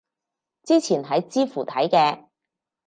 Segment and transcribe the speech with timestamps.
[0.63, 2.25] 之前喺知乎睇嘅